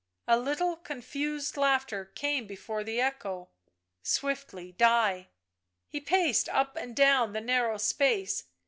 A 0.27 0.35
little 0.35 0.77
confused 0.77 1.55
laughter 1.57 2.05
came 2.15 2.47
before 2.47 2.83
the 2.83 2.99
echo 2.99 3.29
<l 3.37 3.51
swiftly 4.01 4.71
die." 4.71 5.27
He 5.89 6.01
paced 6.01 6.49
up 6.49 6.75
and 6.75 6.95
down 6.95 7.33
the 7.33 7.39
narrow 7.41 7.77
space. 7.77 8.45